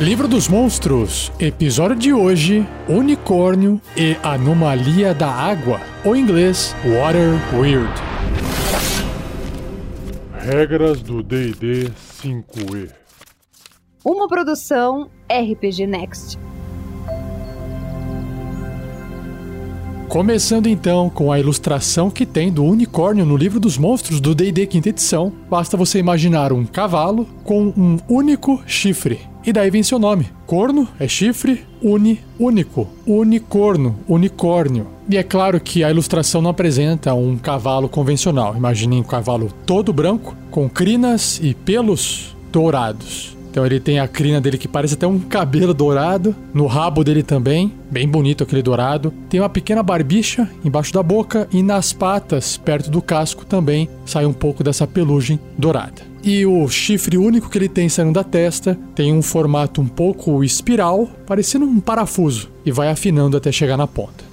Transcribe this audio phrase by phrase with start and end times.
[0.00, 7.38] Livro dos Monstros, episódio de hoje: Unicórnio e Anomalia da Água, ou em inglês, Water
[7.54, 7.92] Weird.
[10.32, 11.90] Regras do DD
[12.22, 12.90] 5E.
[14.02, 16.38] Uma produção RPG Next.
[20.10, 24.66] Começando então com a ilustração que tem do unicórnio no livro dos monstros do D&D
[24.66, 29.20] quinta edição, basta você imaginar um cavalo com um único chifre.
[29.46, 30.26] E daí vem seu nome.
[30.48, 34.88] Corno é chifre, uni, único, unicorno, unicórnio.
[35.08, 38.56] E é claro que a ilustração não apresenta um cavalo convencional.
[38.56, 43.36] Imaginem um cavalo todo branco, com crinas e pelos dourados.
[43.50, 47.22] Então ele tem a crina dele que parece até um cabelo dourado, no rabo dele
[47.22, 49.12] também, bem bonito aquele dourado.
[49.28, 54.24] Tem uma pequena barbicha embaixo da boca e nas patas, perto do casco, também sai
[54.24, 56.10] um pouco dessa pelugem dourada.
[56.22, 60.44] E o chifre único que ele tem saindo da testa tem um formato um pouco
[60.44, 64.29] espiral, parecendo um parafuso, e vai afinando até chegar na ponta.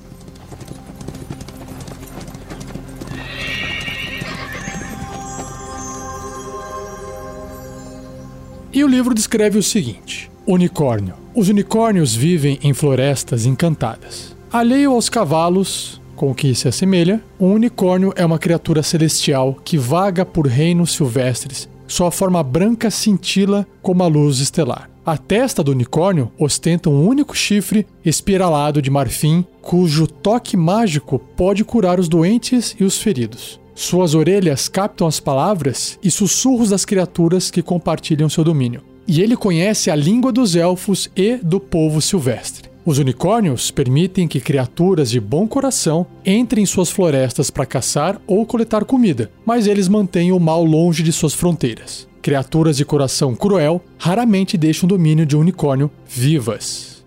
[8.77, 11.15] E o livro descreve o seguinte: Unicórnio.
[11.33, 14.35] Os unicórnios vivem em florestas encantadas.
[14.53, 19.79] Alheio aos cavalos, com o que se assemelha, um unicórnio é uma criatura celestial que
[19.79, 21.67] vaga por reinos silvestres.
[21.87, 24.87] Sua forma branca cintila como a luz estelar.
[25.03, 31.65] A testa do unicórnio ostenta um único chifre espiralado de marfim, cujo toque mágico pode
[31.65, 33.59] curar os doentes e os feridos.
[33.79, 38.81] Suas orelhas captam as palavras e sussurros das criaturas que compartilham seu domínio.
[39.07, 42.71] E ele conhece a língua dos elfos e do povo silvestre.
[42.83, 48.47] Os unicórnios permitem que criaturas de bom coração entrem em suas florestas para caçar ou
[48.47, 52.07] coletar comida, mas eles mantêm o mal longe de suas fronteiras.
[52.19, 57.05] Criaturas de coração cruel raramente deixam o domínio de um unicórnio vivas.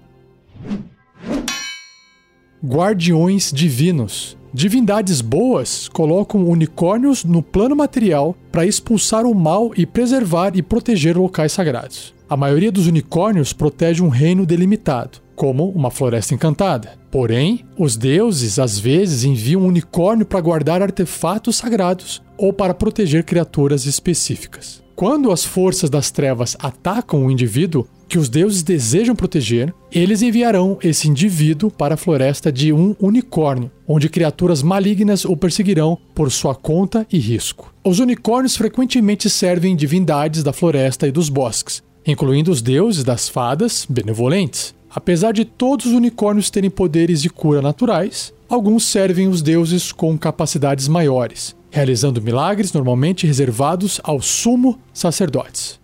[2.62, 10.54] Guardiões divinos Divindades boas colocam unicórnios no plano material para expulsar o mal e preservar
[10.54, 12.14] e proteger locais sagrados.
[12.28, 16.98] A maioria dos unicórnios protege um reino delimitado, como uma floresta encantada.
[17.10, 23.24] Porém, os deuses às vezes enviam um unicórnio para guardar artefatos sagrados ou para proteger
[23.24, 24.82] criaturas específicas.
[24.94, 30.76] Quando as forças das trevas atacam o indivíduo, que os deuses desejam proteger, eles enviarão
[30.82, 36.52] esse indivíduo para a floresta de um unicórnio, onde criaturas malignas o perseguirão por sua
[36.52, 37.72] conta e risco.
[37.84, 43.86] Os unicórnios frequentemente servem divindades da floresta e dos bosques, incluindo os deuses das fadas
[43.88, 44.74] benevolentes.
[44.92, 50.18] Apesar de todos os unicórnios terem poderes de cura naturais, alguns servem os deuses com
[50.18, 55.78] capacidades maiores, realizando milagres normalmente reservados aos sumo sacerdotes.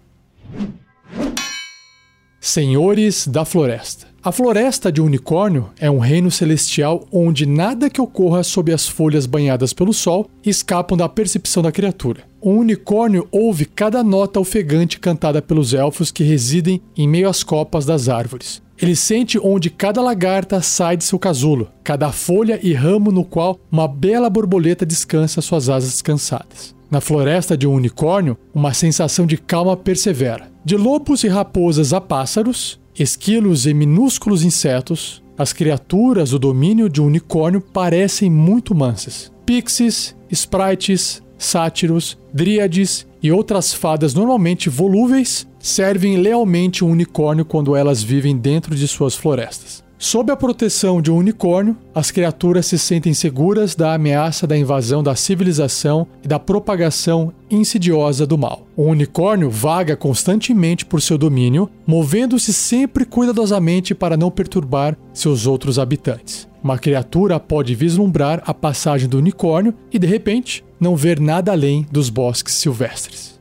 [2.47, 4.07] Senhores da Floresta.
[4.23, 9.27] A Floresta de Unicórnio é um reino celestial onde nada que ocorra sob as folhas
[9.27, 12.23] banhadas pelo sol escapam da percepção da criatura.
[12.41, 17.85] O unicórnio ouve cada nota ofegante cantada pelos elfos que residem em meio às copas
[17.85, 18.63] das árvores.
[18.81, 23.59] Ele sente onde cada lagarta sai de seu casulo, cada folha e ramo no qual
[23.73, 26.76] uma bela borboleta descansa suas asas cansadas.
[26.91, 30.51] Na floresta de um unicórnio, uma sensação de calma persevera.
[30.65, 37.03] De lobos e raposas a pássaros, esquilos e minúsculos insetos, as criaturas do domínio de
[37.03, 39.33] um unicórnio parecem muito mansas.
[39.45, 48.03] Pixies, sprites, sátiros, dríades e outras fadas normalmente volúveis servem lealmente um unicórnio quando elas
[48.03, 49.86] vivem dentro de suas florestas.
[49.99, 55.03] Sob a proteção de um unicórnio, as criaturas se sentem seguras da ameaça da invasão
[55.03, 58.67] da civilização e da propagação insidiosa do mal.
[58.77, 65.79] O unicórnio vaga constantemente por seu domínio, movendo-se sempre cuidadosamente para não perturbar seus outros
[65.79, 66.47] habitantes.
[66.63, 71.87] Uma criatura pode vislumbrar a passagem do unicórnio e, de repente, não ver nada além
[71.91, 73.41] dos bosques silvestres.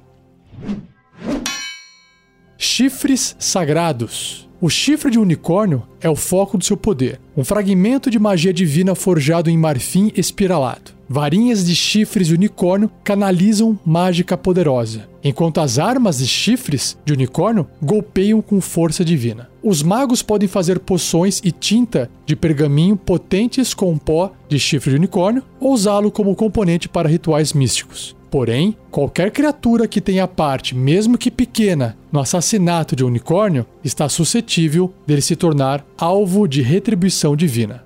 [2.57, 4.44] Chifres sagrados.
[4.61, 8.95] O chifre de unicórnio é o foco do seu poder, um fragmento de magia divina
[8.95, 10.95] forjado em marfim espiralado.
[11.09, 17.67] Varinhas de chifres de unicórnio canalizam mágica poderosa, enquanto as armas de chifres de unicórnio
[17.81, 19.49] golpeiam com força divina.
[19.61, 24.95] Os magos podem fazer poções e tinta de pergaminho potentes com pó de chifre de
[24.95, 28.15] unicórnio ou usá-lo como componente para rituais místicos.
[28.35, 34.09] Porém, qualquer criatura que tenha parte, mesmo que pequena, no assassinato de um unicórnio está
[34.09, 37.85] suscetível dele se tornar alvo de retribuição divina.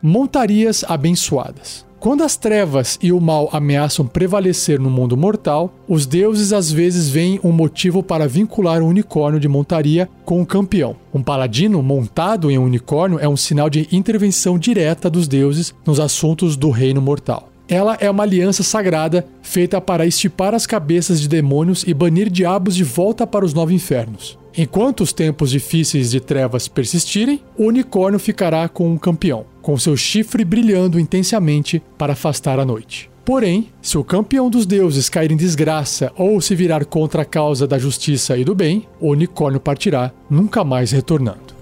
[0.00, 1.84] Montarias abençoadas.
[1.98, 7.08] Quando as trevas e o mal ameaçam prevalecer no mundo mortal, os deuses às vezes
[7.08, 10.94] veem um motivo para vincular um unicórnio de montaria com o um campeão.
[11.12, 15.98] Um paladino montado em um unicórnio é um sinal de intervenção direta dos deuses nos
[15.98, 17.50] assuntos do reino mortal.
[17.68, 22.76] Ela é uma aliança sagrada feita para estipar as cabeças de demônios e banir diabos
[22.76, 24.38] de volta para os nove infernos.
[24.56, 29.96] Enquanto os tempos difíceis de trevas persistirem, o unicórnio ficará com um campeão, com seu
[29.96, 33.10] chifre brilhando intensamente para afastar a noite.
[33.24, 37.66] Porém, se o campeão dos deuses cair em desgraça ou se virar contra a causa
[37.66, 41.55] da justiça e do bem, o unicórnio partirá, nunca mais retornando.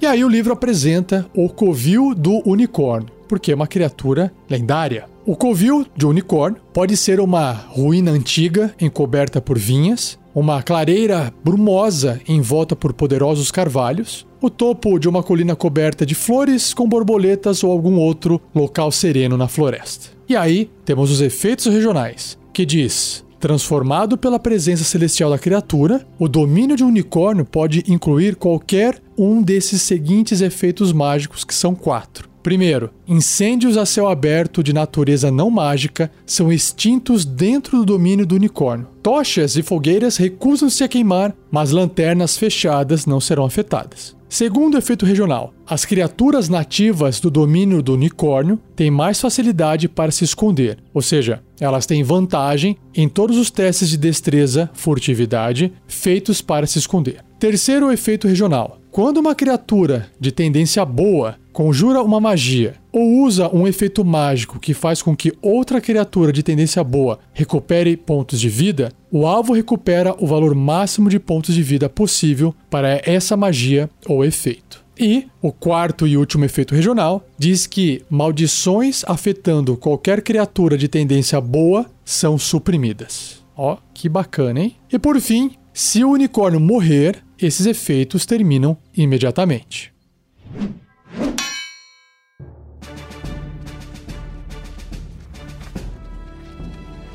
[0.00, 5.04] E aí o livro apresenta o covil do unicórnio, porque é uma criatura lendária.
[5.26, 12.18] O covil de unicórnio pode ser uma ruína antiga encoberta por vinhas, uma clareira brumosa
[12.26, 17.70] envolta por poderosos carvalhos, o topo de uma colina coberta de flores com borboletas ou
[17.70, 20.08] algum outro local sereno na floresta.
[20.26, 26.28] E aí temos os efeitos regionais, que diz Transformado pela presença celestial da criatura, o
[26.28, 32.28] domínio de um unicórnio pode incluir qualquer um desses seguintes efeitos mágicos, que são quatro.
[32.42, 38.34] Primeiro, incêndios a céu aberto de natureza não mágica são extintos dentro do domínio do
[38.34, 38.86] unicórnio.
[39.02, 44.19] Tochas e fogueiras recusam-se a queimar, mas lanternas fechadas não serão afetadas.
[44.32, 50.22] Segundo efeito regional, as criaturas nativas do domínio do unicórnio têm mais facilidade para se
[50.22, 56.64] esconder, ou seja, elas têm vantagem em todos os testes de destreza, furtividade feitos para
[56.68, 57.24] se esconder.
[57.40, 63.66] Terceiro efeito regional: quando uma criatura de tendência boa conjura uma magia ou usa um
[63.66, 68.92] efeito mágico que faz com que outra criatura de tendência boa recupere pontos de vida,
[69.10, 74.24] o alvo recupera o valor máximo de pontos de vida possível para essa magia ou
[74.24, 74.84] efeito.
[74.98, 81.40] E o quarto e último efeito regional diz que maldições afetando qualquer criatura de tendência
[81.40, 83.42] boa são suprimidas.
[83.56, 84.76] Ó, que bacana, hein?
[84.92, 89.90] E por fim, se o unicórnio morrer, esses efeitos terminam imediatamente.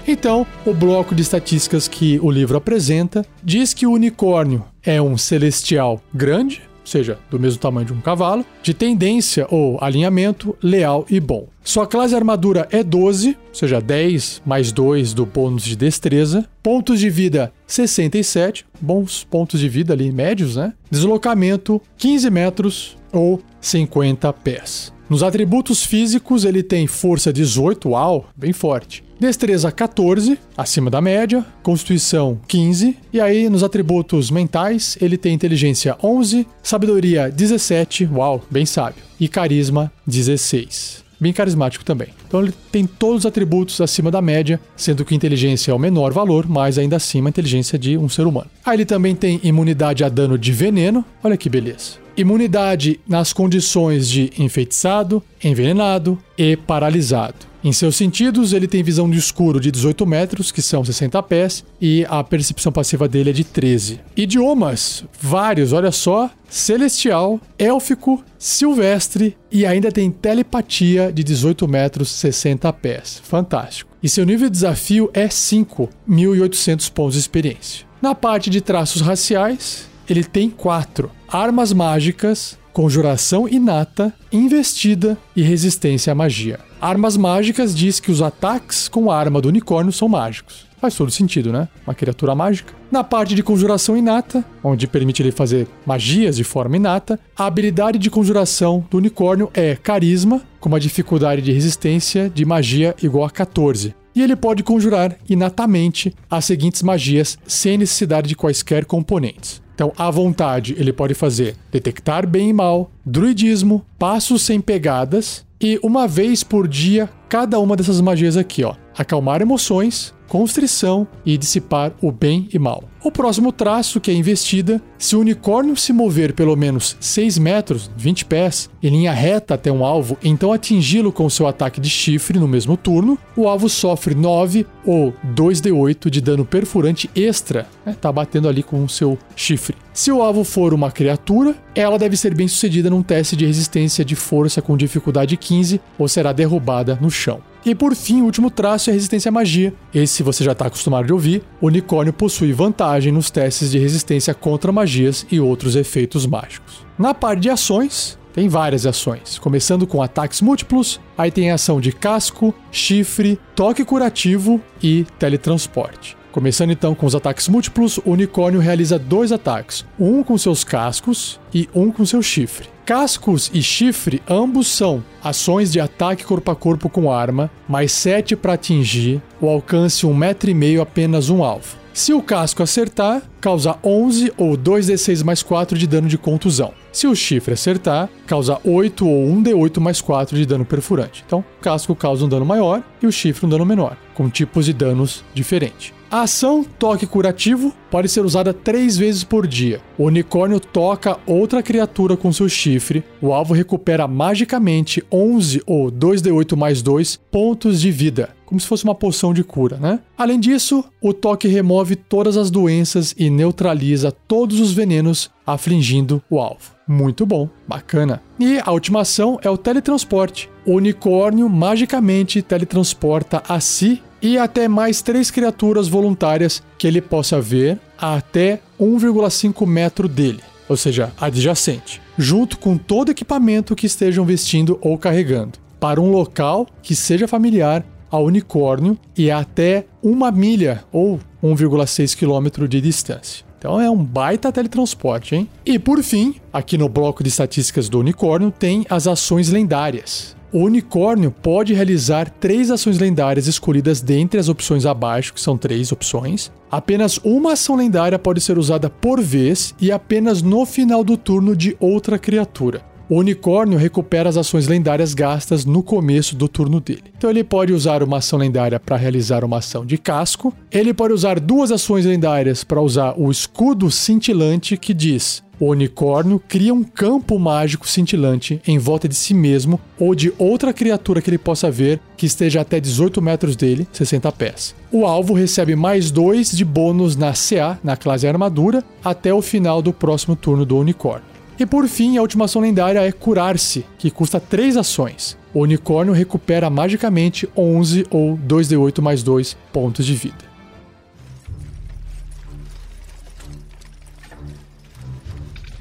[0.08, 5.18] Então, o bloco de estatísticas que o livro apresenta diz que o unicórnio é um
[5.18, 11.06] celestial grande, ou seja, do mesmo tamanho de um cavalo, de tendência ou alinhamento leal
[11.10, 11.48] e bom.
[11.64, 16.46] Sua classe armadura é 12, ou seja, 10 mais 2 do bônus de destreza.
[16.62, 20.74] Pontos de vida 67, bons pontos de vida ali, médios, né?
[20.92, 24.94] Deslocamento 15 metros ou 50 pés.
[25.10, 29.04] Nos atributos físicos, ele tem força 18, uau, bem forte.
[29.20, 35.96] Destreza 14, acima da média, Constituição 15, e aí nos atributos mentais ele tem inteligência
[36.04, 41.06] 11, sabedoria 17, uau, bem sábio, e carisma 16.
[41.20, 42.10] Bem carismático também.
[42.28, 46.12] Então ele tem todos os atributos acima da média, sendo que inteligência é o menor
[46.12, 48.50] valor, mas ainda acima a inteligência de um ser humano.
[48.66, 52.05] Aí ele também tem imunidade a dano de veneno, olha que beleza.
[52.18, 57.36] Imunidade nas condições de enfeitiçado, envenenado e paralisado.
[57.66, 61.66] Em seus sentidos, ele tem visão de escuro de 18 metros, que são 60 pés,
[61.82, 64.00] e a percepção passiva dele é de 13.
[64.16, 72.72] Idiomas, vários, olha só: celestial, élfico, silvestre e ainda tem telepatia de 18 metros, 60
[72.74, 73.20] pés.
[73.24, 73.90] Fantástico.
[74.02, 77.86] E seu nível de desafio é 5, 1800 pontos de experiência.
[78.00, 86.12] Na parte de traços raciais, ele tem 4: armas mágicas, conjuração inata, investida e resistência
[86.12, 86.60] à magia.
[86.82, 90.66] Armas mágicas diz que os ataques com a arma do unicórnio são mágicos.
[90.80, 91.68] Faz todo sentido, né?
[91.88, 92.74] Uma criatura mágica.
[92.92, 97.98] Na parte de conjuração inata, onde permite ele fazer magias de forma inata, a habilidade
[97.98, 103.32] de conjuração do unicórnio é carisma, com uma dificuldade de resistência de magia igual a
[103.32, 103.96] 14.
[104.14, 109.65] E ele pode conjurar inatamente as seguintes magias sem necessidade de quaisquer componentes.
[109.76, 115.78] Então, à vontade, ele pode fazer detectar bem e mal, druidismo, passos sem pegadas e
[115.84, 118.74] uma vez por dia cada uma dessas magias aqui, ó.
[118.98, 122.84] Acalmar emoções, constrição e dissipar o bem e mal.
[123.06, 127.92] O próximo traço, que é investida, se o unicórnio se mover pelo menos 6 metros,
[127.96, 132.40] 20 pés, em linha reta até um alvo, então atingi-lo com seu ataque de chifre
[132.40, 137.96] no mesmo turno, o alvo sofre 9 ou 2d8 de dano perfurante extra, né?
[138.02, 139.76] tá batendo ali com o seu chifre.
[139.94, 144.04] Se o alvo for uma criatura, ela deve ser bem sucedida num teste de resistência
[144.04, 147.40] de força com dificuldade 15 ou será derrubada no chão.
[147.66, 149.74] E por fim, o último traço é resistência à magia.
[149.92, 151.44] Esse você já está acostumado de ouvir.
[151.62, 156.86] O unicórnio possui vantagem nos testes de resistência contra magias e outros efeitos mágicos.
[156.98, 161.92] Na parte de ações, tem várias ações, começando com ataques múltiplos, aí tem ação de
[161.94, 166.18] casco, chifre, toque curativo e teletransporte.
[166.36, 171.40] Começando então com os ataques múltiplos, o unicórnio realiza dois ataques, um com seus cascos
[171.54, 172.68] e um com seu chifre.
[172.86, 178.36] Cascos e chifre ambos são ações de ataque corpo a corpo com arma, mais 7
[178.36, 181.78] para atingir, o alcance 1,5m apenas um alvo.
[181.94, 186.74] Se o casco acertar, causa 11 ou 2d6 mais 4 de dano de contusão.
[186.92, 191.24] Se o chifre acertar, causa 8 ou 1d8 mais 4 de dano perfurante.
[191.26, 194.66] Então, o casco causa um dano maior e o chifre um dano menor, com tipos
[194.66, 195.94] de danos diferentes.
[196.16, 199.82] A ação toque curativo pode ser usada três vezes por dia.
[199.98, 206.56] O unicórnio toca outra criatura com seu chifre, o alvo recupera magicamente 11 ou 2d8
[206.56, 210.00] mais 2 pontos de vida, como se fosse uma poção de cura, né?
[210.18, 216.40] Além disso, o toque remove todas as doenças e neutraliza todos os venenos afligindo o
[216.40, 216.75] alvo.
[216.88, 218.22] Muito bom, bacana.
[218.40, 220.50] E a última ação é o teletransporte.
[220.66, 227.40] O unicórnio magicamente teletransporta a si e até mais três criaturas voluntárias que ele possa
[227.42, 234.26] ver a até 1,5 metro dele, ou seja, adjacente, junto com todo equipamento que estejam
[234.26, 240.84] vestindo ou carregando, para um local que seja familiar ao unicórnio e até uma milha
[240.92, 243.45] ou 1,6 quilômetro de distância.
[243.66, 245.50] Então é um baita teletransporte, hein?
[245.66, 250.36] E por fim, aqui no bloco de estatísticas do unicórnio tem as ações lendárias.
[250.54, 255.92] O unicórnio pode realizar três ações lendárias escolhidas dentre as opções abaixo, que são três
[255.92, 256.52] opções.
[256.70, 261.56] Apenas uma ação lendária pode ser usada por vez e apenas no final do turno
[261.56, 262.84] de outra criatura.
[263.08, 267.04] O unicórnio recupera as ações lendárias gastas no começo do turno dele.
[267.16, 270.52] Então ele pode usar uma ação lendária para realizar uma ação de casco.
[270.72, 276.42] Ele pode usar duas ações lendárias para usar o escudo cintilante que diz: o unicórnio
[276.48, 281.30] cria um campo mágico cintilante em volta de si mesmo ou de outra criatura que
[281.30, 284.76] ele possa ver que esteja até 18 metros dele, 60 pés.
[284.92, 289.82] O alvo recebe mais 2 de bônus na CA, na classe armadura, até o final
[289.82, 291.35] do próximo turno do unicórnio.
[291.58, 295.38] E por fim, a última ação lendária é Curar-se, que custa 3 ações.
[295.54, 300.56] O unicórnio recupera magicamente 11 ou 2d8 mais 2 pontos de vida.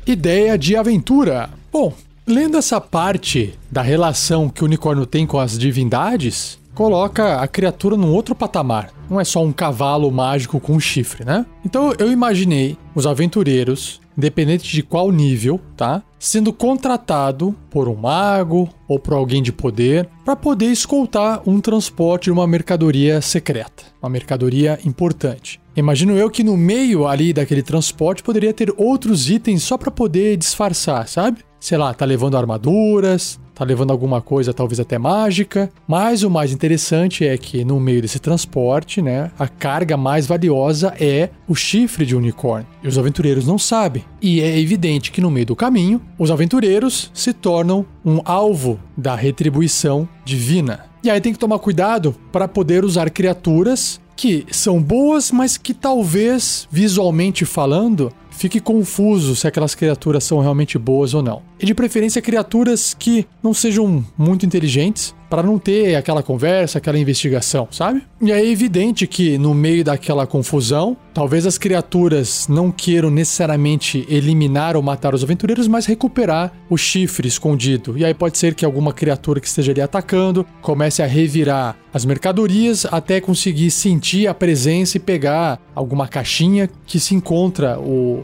[0.07, 1.51] Ideia de aventura.
[1.73, 1.93] Bom,
[2.27, 7.97] lendo essa parte da relação que o unicórnio tem com as divindades, coloca a criatura
[7.97, 8.91] num outro patamar.
[9.09, 11.47] Não é só um cavalo mágico com um chifre, né?
[11.65, 16.03] Então eu imaginei os aventureiros, independente de qual nível, tá?
[16.19, 22.25] Sendo contratado por um mago ou por alguém de poder para poder escoltar um transporte
[22.25, 25.61] de uma mercadoria secreta, uma mercadoria importante.
[25.77, 30.37] Imagino eu que no meio ali daquele transporte poderia ter outros itens só para poder
[30.37, 31.45] disfarçar, sabe?
[31.59, 36.53] Sei lá, tá levando armaduras, tá levando alguma coisa talvez até mágica, mas o mais
[36.53, 42.05] interessante é que no meio desse transporte, né, a carga mais valiosa é o chifre
[42.05, 42.67] de unicórnio.
[42.83, 44.05] E os aventureiros não sabem.
[44.21, 49.15] E é evidente que no meio do caminho, os aventureiros se tornam um alvo da
[49.15, 50.87] retribuição divina.
[51.03, 55.75] E aí tem que tomar cuidado para poder usar criaturas que são boas, mas que
[55.75, 61.43] talvez, visualmente falando, fique confuso se aquelas criaturas são realmente boas ou não.
[61.59, 66.97] E de preferência criaturas que não sejam muito inteligentes, para não ter aquela conversa, aquela
[66.97, 68.03] investigação, sabe?
[68.21, 74.77] E é evidente que no meio daquela confusão, talvez as criaturas não queiram necessariamente eliminar
[74.77, 77.99] ou matar os aventureiros, mas recuperar o chifre escondido.
[77.99, 82.05] E aí pode ser que alguma criatura que esteja ali atacando comece a revirar as
[82.05, 88.24] mercadorias até conseguir sentir a presença e pegar alguma caixinha que se encontra o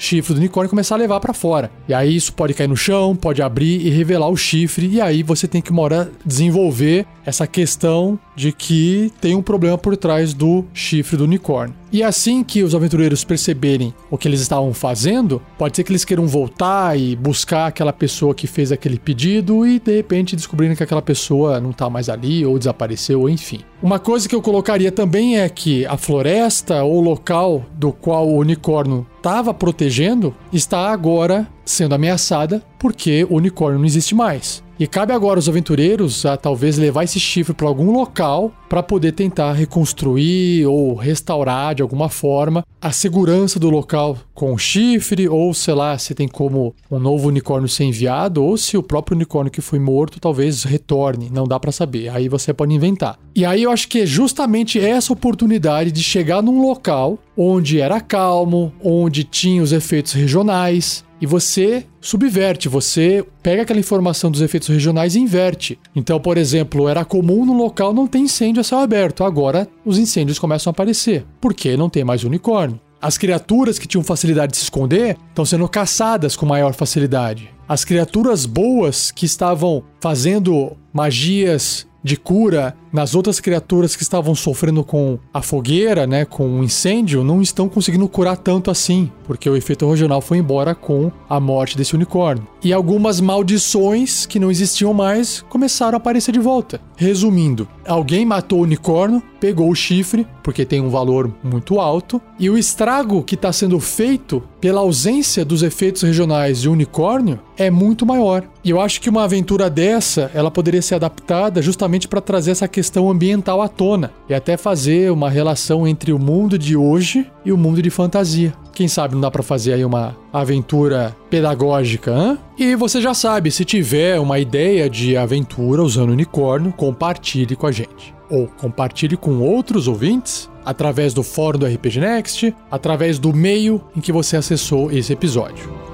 [0.00, 1.70] chifre do unicórnio e começar a levar para fora.
[1.86, 5.22] E aí isso pode cair no chão, pode abrir e revelar o chifre, e aí
[5.22, 10.32] você tem que uma hora desenvolver essa questão de que tem um problema por trás
[10.32, 11.74] do chifre do unicórnio.
[11.92, 16.04] E assim que os aventureiros perceberem o que eles estavam fazendo, pode ser que eles
[16.04, 20.82] queiram voltar e buscar aquela pessoa que fez aquele pedido e de repente descobrirem que
[20.82, 23.60] aquela pessoa não está mais ali ou desapareceu, enfim.
[23.82, 28.38] Uma coisa que eu colocaria também é que a floresta ou local do qual o
[28.38, 29.52] unicórnio estava
[29.90, 34.62] protegendo está agora sendo ameaçada porque o unicórnio não existe mais.
[34.80, 39.12] E cabe agora aos aventureiros a talvez levar esse chifre para algum local para poder
[39.12, 45.52] tentar reconstruir ou restaurar de alguma forma a segurança do local com o chifre, ou
[45.52, 49.52] sei lá, se tem como um novo unicórnio ser enviado, ou se o próprio unicórnio
[49.52, 52.08] que foi morto talvez retorne, não dá para saber.
[52.08, 53.18] Aí você pode inventar.
[53.34, 58.00] E aí eu acho que é justamente essa oportunidade de chegar num local onde era
[58.00, 64.68] calmo, onde tinha os efeitos regionais, e você subverte, você pega aquela informação dos efeitos
[64.68, 65.78] regionais e inverte.
[65.94, 69.98] Então, por exemplo, era comum no local não ter incêndio a céu aberto, agora os
[69.98, 72.80] incêndios começam a aparecer, porque não tem mais unicórnio.
[73.02, 77.50] As criaturas que tinham facilidade de se esconder estão sendo caçadas com maior facilidade.
[77.66, 84.82] As criaturas boas que estavam fazendo magias de cura nas outras criaturas que estavam sofrendo
[84.82, 89.56] com a fogueira, né, com o incêndio, não estão conseguindo curar tanto assim, porque o
[89.56, 92.46] efeito regional foi embora com a morte desse unicórnio.
[92.62, 96.80] E algumas maldições que não existiam mais começaram a aparecer de volta.
[96.96, 102.50] Resumindo, alguém matou o unicórnio, pegou o chifre, porque tem um valor muito alto, e
[102.50, 108.04] o estrago que está sendo feito pela ausência dos efeitos regionais de unicórnio é muito
[108.04, 108.44] maior.
[108.62, 112.68] E eu acho que uma aventura dessa, ela poderia ser adaptada justamente para trazer essa
[112.68, 117.52] questão ambiental à tona e até fazer uma relação entre o mundo de hoje e
[117.52, 118.52] o mundo de fantasia.
[118.72, 122.38] Quem sabe não dá para fazer aí uma aventura pedagógica, hein?
[122.58, 127.72] E você já sabe, se tiver uma ideia de aventura usando unicórnio, compartilhe com a
[127.72, 128.14] gente.
[128.30, 134.00] Ou compartilhe com outros ouvintes através do fórum do RPG Next, através do meio em
[134.00, 135.89] que você acessou esse episódio.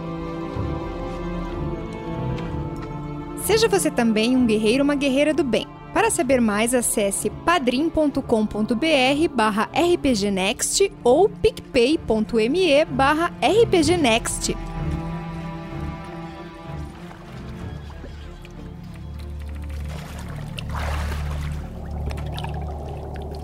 [3.47, 5.69] Seja você também um guerreiro ou uma guerreira do bem.
[5.95, 8.21] Para saber mais, acesse padrim.com.br
[9.33, 14.57] barra rpgnext ou picpay.me barra rpgnext.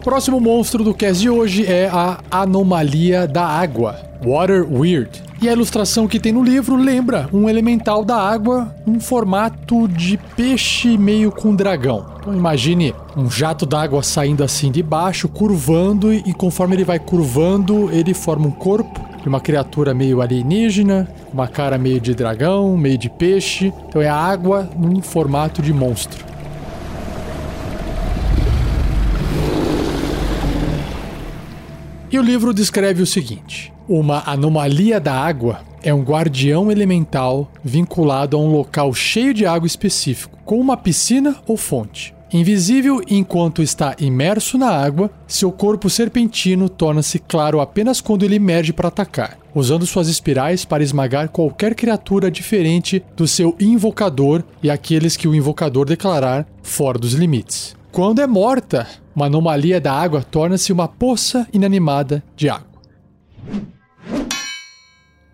[0.03, 5.32] Próximo monstro do cast de hoje é a Anomalia da Água, Water Weird.
[5.43, 10.17] E a ilustração que tem no livro lembra um elemental da água, um formato de
[10.37, 12.07] peixe meio com dragão.
[12.21, 17.91] Então imagine um jato d'água saindo assim de baixo, curvando, e conforme ele vai curvando,
[17.91, 22.97] ele forma um corpo de uma criatura meio alienígena, uma cara meio de dragão, meio
[22.97, 23.75] de peixe.
[23.89, 26.32] Então é a água num formato de monstro.
[32.13, 38.37] E o livro descreve o seguinte: uma anomalia da água é um guardião elemental vinculado
[38.37, 42.15] a um local cheio de água específico, como uma piscina ou fonte.
[42.31, 48.75] Invisível enquanto está imerso na água, seu corpo serpentino torna-se claro apenas quando ele emerge
[48.75, 55.17] para atacar, usando suas espirais para esmagar qualquer criatura diferente do seu invocador e aqueles
[55.17, 57.75] que o invocador declarar fora dos limites.
[57.93, 62.81] Quando é morta, uma anomalia da água torna-se uma poça inanimada de água.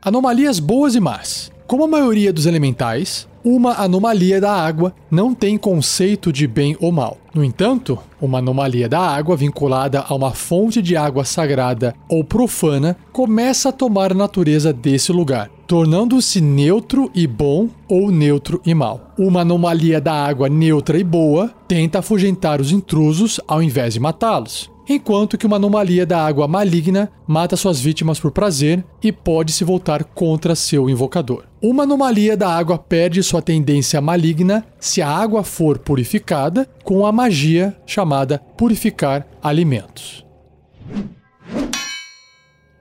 [0.03, 1.53] Anomalias boas e más.
[1.68, 6.93] Como a maioria dos elementais, uma anomalia da água não tem conceito de bem ou
[6.93, 7.17] mal.
[7.35, 12.95] No entanto, uma anomalia da água vinculada a uma fonte de água sagrada ou profana
[13.11, 19.15] começa a tomar a natureza desse lugar, tornando-se neutro e bom ou neutro e mal.
[19.19, 24.71] Uma anomalia da água neutra e boa tenta afugentar os intrusos ao invés de matá-los
[24.88, 29.64] enquanto que uma anomalia da água maligna mata suas vítimas por prazer e pode se
[29.64, 31.44] voltar contra seu invocador.
[31.61, 37.12] Uma anomalia da água perde sua tendência maligna se a água for purificada com a
[37.12, 40.24] magia chamada purificar alimentos.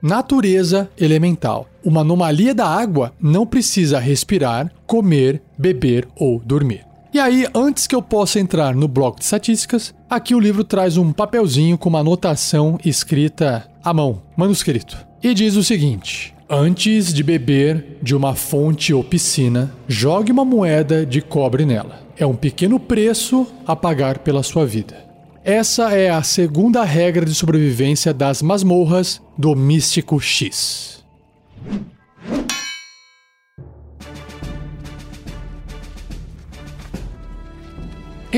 [0.00, 1.68] Natureza elemental.
[1.84, 6.87] Uma anomalia da água não precisa respirar, comer, beber ou dormir.
[7.12, 10.98] E aí, antes que eu possa entrar no bloco de estatísticas, aqui o livro traz
[10.98, 14.98] um papelzinho com uma anotação escrita à mão, manuscrito.
[15.22, 21.06] E diz o seguinte: Antes de beber de uma fonte ou piscina, jogue uma moeda
[21.06, 22.00] de cobre nela.
[22.16, 25.08] É um pequeno preço a pagar pela sua vida.
[25.42, 31.02] Essa é a segunda regra de sobrevivência das masmorras do Místico X.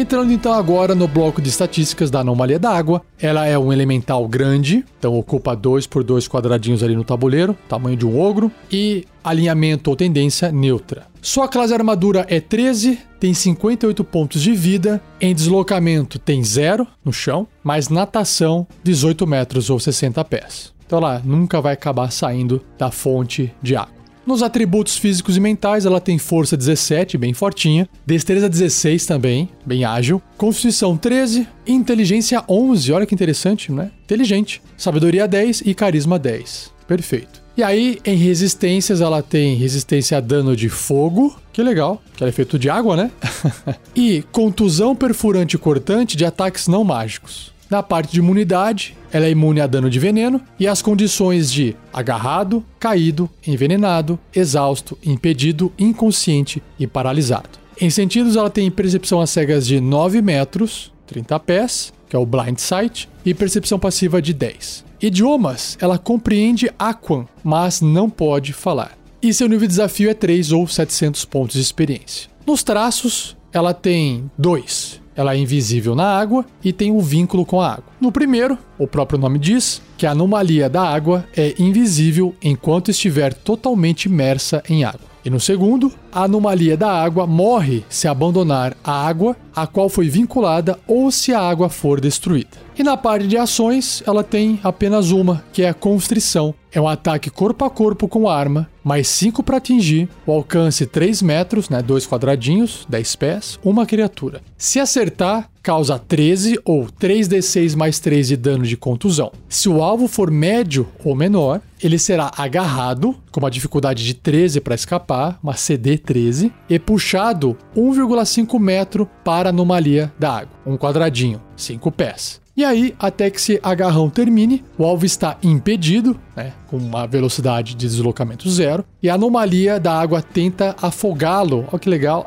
[0.00, 4.26] Entrando então agora no bloco de estatísticas da anomalia da água, ela é um elemental
[4.26, 9.04] grande, então ocupa 2 por 2 quadradinhos ali no tabuleiro, tamanho de um ogro, e
[9.22, 11.06] alinhamento ou tendência neutra.
[11.20, 17.12] Sua classe armadura é 13, tem 58 pontos de vida, em deslocamento tem 0 no
[17.12, 20.72] chão, mas natação 18 metros ou 60 pés.
[20.86, 23.99] Então ela nunca vai acabar saindo da fonte de água.
[24.26, 29.85] Nos atributos físicos e mentais, ela tem força 17, bem fortinha, destreza 16 também, bem
[29.85, 33.90] ágil, constituição 13, inteligência 11, olha que interessante, né?
[34.04, 36.70] Inteligente, sabedoria 10 e carisma 10.
[36.87, 37.40] Perfeito.
[37.56, 42.33] E aí, em resistências, ela tem resistência a dano de fogo, que legal, que é
[42.33, 43.11] feito de água, né?
[43.94, 47.52] e contusão perfurante e cortante de ataques não mágicos.
[47.70, 51.76] Na parte de imunidade, ela é imune a dano de veneno e as condições de
[51.92, 57.61] agarrado, caído, envenenado, exausto, impedido, inconsciente e paralisado.
[57.80, 62.26] Em sentidos, ela tem percepção às cegas de 9 metros, 30 pés, que é o
[62.26, 64.85] blind sight, e percepção passiva de 10.
[65.00, 68.98] Idiomas, ela compreende Aquan, mas não pode falar.
[69.22, 72.28] E seu nível de desafio é 3 ou 700 pontos de experiência.
[72.44, 77.61] Nos traços, ela tem 2, ela é invisível na água e tem um vínculo com
[77.61, 77.85] a água.
[78.00, 83.35] No primeiro, o próprio nome diz que a anomalia da água é invisível enquanto estiver
[83.35, 85.11] totalmente imersa em água.
[85.22, 90.09] E no segundo, a anomalia da água morre se abandonar a água a qual foi
[90.09, 92.59] vinculada ou se a água for destruída.
[92.79, 96.55] E na parte de ações, ela tem apenas uma, que é a constrição.
[96.73, 101.20] É um ataque corpo a corpo com arma, mais 5 para atingir, o alcance 3
[101.20, 104.40] metros, né, dois quadradinhos, 10 pés, uma criatura.
[104.57, 109.33] Se acertar, causa 13 ou 3d6 mais 3 de dano de contusão.
[109.49, 114.61] Se o alvo for médio ou menor, ele será agarrado, com uma dificuldade de 13
[114.61, 120.76] para escapar, uma CD 13, e puxado 1,5 metro para a anomalia da água, um
[120.76, 122.40] quadradinho, 5 pés.
[122.56, 127.74] E aí, até que esse agarrão termine, o alvo está impedido, né, com uma velocidade
[127.74, 131.64] de deslocamento zero, e a anomalia da água tenta afogá-lo.
[131.70, 132.26] Olha que legal!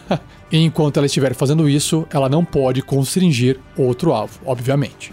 [0.50, 5.12] enquanto ela estiver fazendo isso, ela não pode constringir outro alvo, obviamente.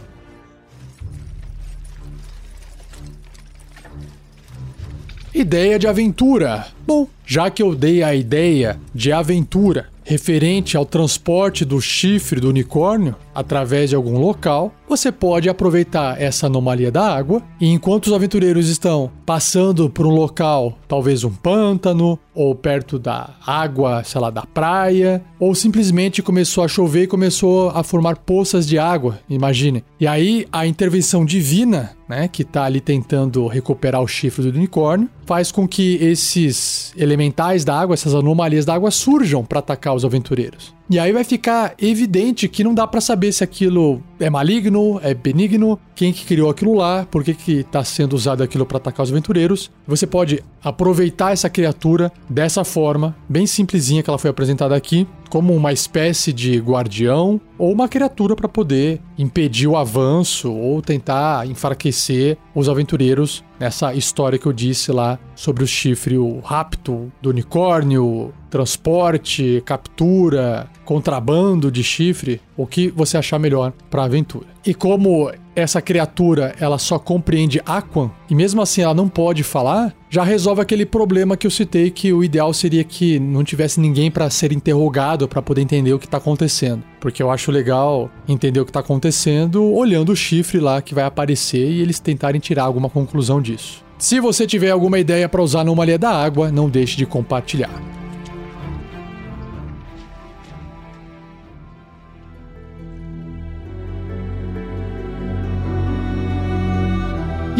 [5.33, 6.67] Ideia de aventura.
[6.85, 12.49] Bom, já que eu dei a ideia de aventura referente ao transporte do chifre do
[12.49, 18.13] unicórnio através de algum local, você pode aproveitar essa anomalia da água e enquanto os
[18.13, 24.29] aventureiros estão passando por um local, talvez um pântano ou perto da água, sei lá,
[24.29, 29.83] da praia, ou simplesmente começou a chover e começou a formar poças de água, imagine.
[29.97, 35.09] E aí a intervenção divina, né, que está ali tentando recuperar o chifre do unicórnio,
[35.25, 40.03] faz com que esses elementais da água, essas anomalias da água surjam para atacar os
[40.03, 40.73] aventureiros.
[40.91, 45.13] E aí vai ficar evidente que não dá para saber se aquilo é maligno, é
[45.13, 49.05] benigno, quem que criou aquilo lá, por que que tá sendo usado aquilo para atacar
[49.05, 49.71] os aventureiros.
[49.87, 55.55] Você pode aproveitar essa criatura dessa forma, bem simplesinha que ela foi apresentada aqui, como
[55.55, 62.37] uma espécie de guardião ou uma criatura para poder impedir o avanço ou tentar enfraquecer
[62.53, 68.33] os aventureiros nessa história que eu disse lá sobre o chifre, o rapto do unicórnio,
[68.49, 74.47] transporte, captura, contrabando de chifre, o que você achar melhor para a aventura.
[74.65, 79.93] E como essa criatura ela só compreende Aquan e mesmo assim ela não pode falar,
[80.11, 84.11] já resolve aquele problema que eu citei que o ideal seria que não tivesse ninguém
[84.11, 88.59] para ser interrogado para poder entender o que está acontecendo, porque eu acho legal entender
[88.59, 92.65] o que está acontecendo olhando o chifre lá que vai aparecer e eles tentarem tirar
[92.65, 93.85] alguma conclusão disso.
[93.97, 98.00] Se você tiver alguma ideia para usar numa linha da água, não deixe de compartilhar.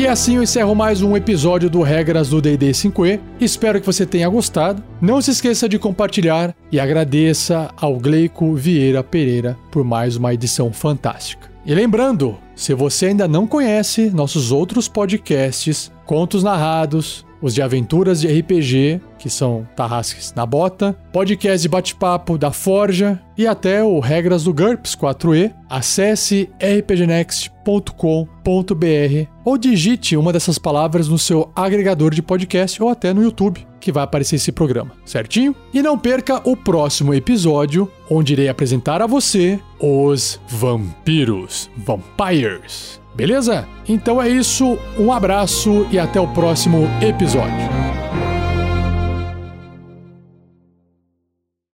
[0.02, 3.20] E assim eu encerro mais um episódio do Regras do D&D 5e.
[3.40, 4.84] Espero que você tenha gostado.
[5.00, 10.74] Não se esqueça de compartilhar e agradeça ao Gleico Vieira Pereira por mais uma edição
[10.74, 11.52] fantástica.
[11.64, 18.22] E lembrando, se você ainda não conhece nossos outros podcasts, Contos Narrados, os de aventuras
[18.22, 24.00] de RPG, que são Tarrasques na Bota, podcast de bate-papo da Forja e até o
[24.00, 32.22] Regras do GURPS 4E, acesse rpgnext.com.br ou digite uma dessas palavras no seu agregador de
[32.22, 35.56] podcast ou até no YouTube, que vai aparecer esse programa, certinho?
[35.74, 43.01] E não perca o próximo episódio, onde irei apresentar a você os vampiros, vampires.
[43.14, 43.68] Beleza?
[43.88, 47.70] Então é isso, um abraço e até o próximo episódio.